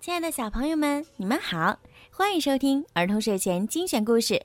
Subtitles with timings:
[0.00, 1.76] 亲爱的小朋友们，你们好，
[2.12, 4.40] 欢迎收听儿童睡前精选故事。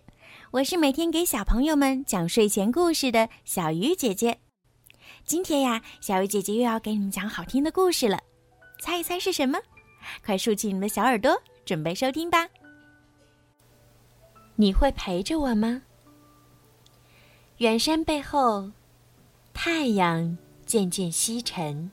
[0.49, 4.39] 我是每天给小朋友们讲睡前故事的小鱼姐姐。
[5.25, 8.19] 今天呀，小鱼姐姐又要给你们讲好听的故事了，
[8.81, 9.59] 猜一猜是什么？
[10.25, 12.49] 快竖起你们的小耳朵，准备收听吧。
[14.55, 15.83] 你会陪着我吗？
[17.57, 18.71] 远山背后，
[19.53, 20.35] 太阳
[20.65, 21.91] 渐渐西沉。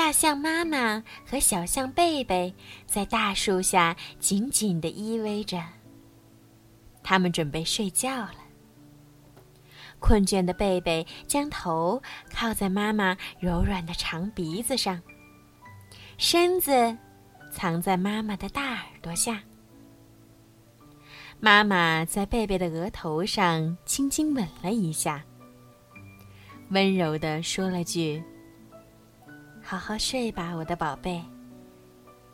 [0.00, 2.54] 大象妈妈和小象贝贝
[2.86, 5.62] 在大树下紧紧地依偎着。
[7.02, 8.36] 他们准备睡觉了。
[9.98, 15.02] 困倦的贝贝将头靠在妈妈柔软的长鼻子上，
[16.16, 16.96] 身子
[17.52, 19.42] 藏在妈妈的大耳朵下。
[21.40, 25.22] 妈妈在贝贝的额头上轻轻吻了一下，
[26.70, 28.24] 温柔地说了句。
[29.70, 31.22] 好好睡吧，我的宝贝，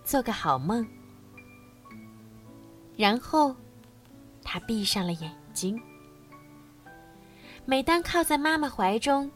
[0.03, 0.89] 做个好梦。
[2.97, 3.55] 然后，
[4.43, 5.79] 他闭上了眼睛。
[7.67, 9.31] 每当靠在妈妈怀中，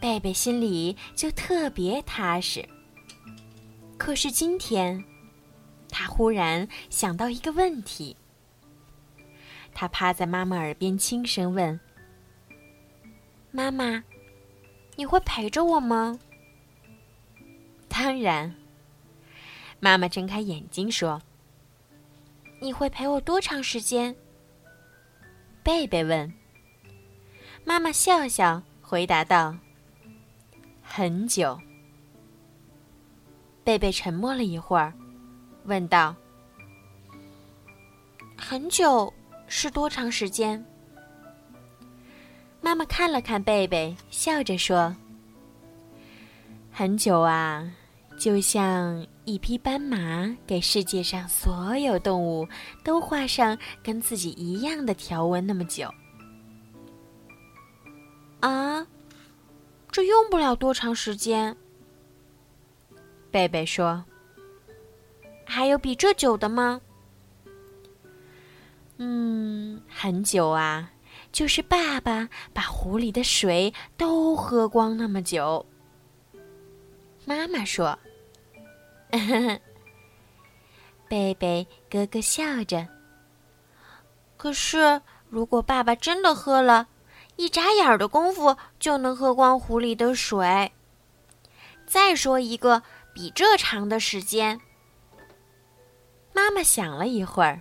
[0.00, 2.66] 贝贝心里就特别踏实。
[3.98, 5.04] 可是今天，
[5.90, 8.16] 他忽然想到一个问题。
[9.74, 11.78] 他趴在妈妈耳边轻声问
[13.52, 14.02] ：“妈妈，
[14.96, 16.18] 你会陪着我吗？”
[17.94, 18.52] 当然，
[19.78, 21.20] 妈妈睁开眼睛说
[22.58, 24.16] ：“你会陪我多长时间？”
[25.62, 26.32] 贝贝问。
[27.66, 29.54] 妈妈笑笑回答道
[30.82, 31.60] ：“很久。”
[33.62, 34.94] 贝贝沉默了一会儿，
[35.64, 36.16] 问道
[38.38, 39.12] ：“很久
[39.46, 40.64] 是多长时间？”
[42.62, 44.96] 妈妈看了看贝贝，笑着说
[46.72, 47.70] ：“很久啊。”
[48.18, 52.46] 就像一匹斑马，给世界上所有动物
[52.84, 55.92] 都画上跟自己一样的条纹那么久。
[58.40, 58.86] 啊，
[59.90, 61.56] 这用不了多长时间。
[63.30, 64.04] 贝贝说
[65.44, 66.80] ：“还有比这久的吗？”
[68.98, 70.92] 嗯，很久啊，
[71.32, 75.66] 就是爸爸把湖里的水都喝光那么久。
[77.24, 77.98] 妈妈说。
[81.08, 82.88] 贝贝咯咯笑着。
[84.36, 86.88] 可是，如果爸爸真的喝了，
[87.36, 90.72] 一眨眼的功夫就能喝光湖里的水。
[91.86, 92.82] 再说一个
[93.14, 94.60] 比这长的时间。
[96.32, 97.60] 妈妈想了一会儿，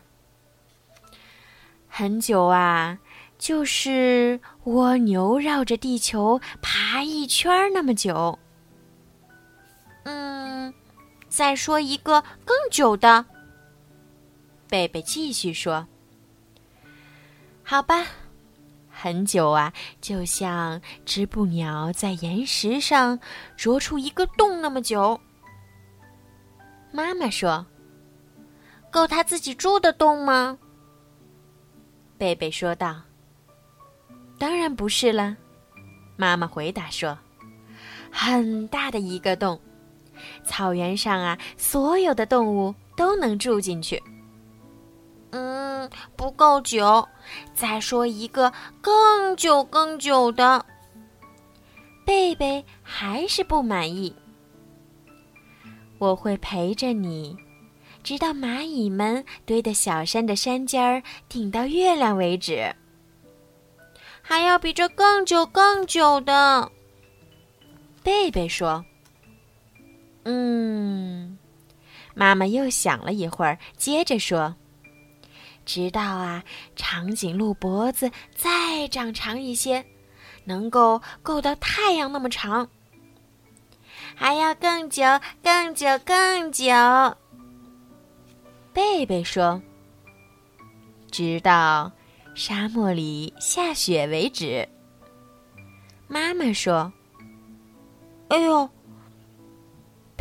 [1.89, 2.99] 很久啊，
[3.37, 8.39] 就是蜗牛绕着地球爬一圈那么久。
[11.31, 13.25] 再说一个更久的。
[14.69, 15.87] 贝贝继续说
[17.63, 18.05] ：“好吧，
[18.89, 19.71] 很久啊，
[20.01, 23.17] 就像织布鸟在岩石上
[23.55, 25.19] 啄出一个洞那么久。”
[26.91, 27.65] 妈妈说
[28.91, 30.59] ：“够他自己住的洞吗？”
[32.19, 33.01] 贝贝说道
[34.37, 35.37] ：“当然不是了。”
[36.17, 37.17] 妈妈回答说
[38.11, 39.57] ：“很大的一个洞。”
[40.43, 44.01] 草原上啊，所有的动物都能住进去。
[45.31, 47.07] 嗯，不够久，
[47.53, 48.51] 再说一个
[48.81, 50.65] 更久、更久的。
[52.05, 54.13] 贝贝还是不满意。
[55.99, 57.37] 我会陪着你，
[58.03, 62.75] 直到蚂蚁们堆的小山的山尖儿顶到月亮为止。
[64.21, 66.69] 还要比这更久、更久的。
[68.03, 68.83] 贝贝说。
[70.23, 71.37] 嗯，
[72.13, 74.55] 妈妈又想了一会儿，接着说
[75.65, 76.43] ：“直到啊，
[76.75, 79.83] 长颈鹿脖子再长长一些，
[80.43, 82.69] 能够够到太阳那么长，
[84.15, 85.03] 还要更久、
[85.41, 86.65] 更久、更久。”
[88.73, 89.61] 贝贝说
[91.11, 91.91] ：“直到
[92.35, 94.67] 沙漠里下雪为止。”
[96.07, 96.91] 妈妈说
[98.29, 98.69] ：“哎呦！”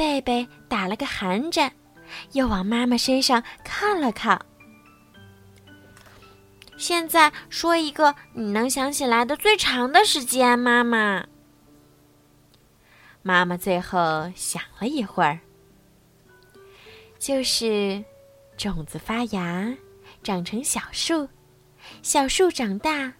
[0.00, 1.70] 贝贝打了个寒战，
[2.32, 4.40] 又往妈妈身上靠了靠。
[6.78, 11.26] 现在说一个你能想起来的最长的时间，妈妈。
[13.20, 15.38] 妈妈最后想了一会儿，
[17.18, 18.02] 就是
[18.56, 19.76] 种子发芽，
[20.22, 21.28] 长成小树，
[22.00, 23.12] 小树长大，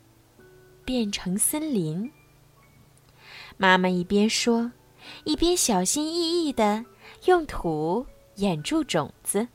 [0.86, 2.10] 变成森林。
[3.58, 4.72] 妈妈一边说。
[5.24, 6.84] 一边小心翼翼地
[7.26, 9.48] 用土掩住种子。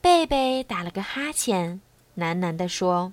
[0.00, 1.80] 贝贝打了个哈欠，
[2.16, 3.12] 喃喃地说：“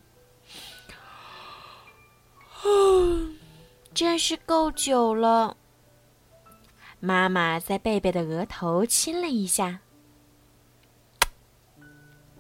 [3.94, 5.58] 真是够久了。”
[7.00, 9.80] 妈妈在贝贝的额头亲了一下。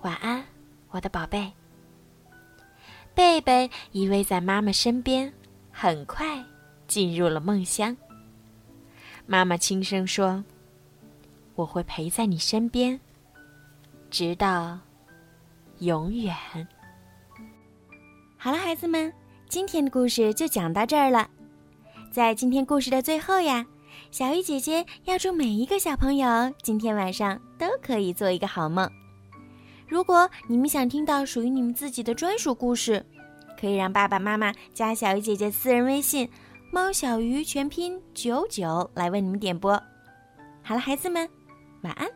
[0.01, 0.45] 晚安，
[0.89, 1.51] 我的宝贝。
[3.15, 5.33] 贝贝依偎在妈妈身边，
[5.71, 6.43] 很快
[6.87, 7.95] 进入了梦乡。
[9.25, 10.43] 妈妈轻声说
[11.55, 12.99] ：“我会陪在你身边。”
[14.11, 14.77] 直到
[15.79, 16.35] 永远。
[18.37, 19.11] 好了，孩子们，
[19.47, 21.27] 今天的故事就讲到这儿了。
[22.11, 23.65] 在今天故事的最后呀，
[24.11, 28.87] 小鱼姐姐要祝每一个小朋友今天晚上都可以做一个好梦。
[29.87, 33.03] 如果你们想听到属于你们自己的专属故事，
[33.59, 36.29] 可以让爸爸妈妈加小鱼姐姐私人微信
[36.73, 39.71] “猫小鱼”全拼九九来为你们点播。
[40.63, 41.29] 好了，孩子们，
[41.83, 42.09] 晚安。